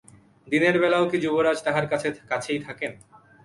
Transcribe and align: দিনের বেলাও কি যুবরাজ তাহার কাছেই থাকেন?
দিনের 0.47 0.75
বেলাও 0.81 1.05
কি 1.11 1.17
যুবরাজ 1.23 1.57
তাহার 1.65 1.85
কাছেই 2.31 2.59
থাকেন? 2.59 2.91